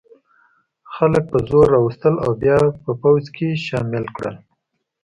خلک 0.93 1.23
په 1.31 1.37
زور 1.49 1.65
را 1.73 1.79
وستل 1.85 2.15
او 2.25 2.31
بیا 2.41 2.57
یې 2.65 2.71
په 2.83 2.91
پوځ 3.01 3.23
کې 3.35 3.47
شامل 3.67 4.03
کړل. 4.15 4.35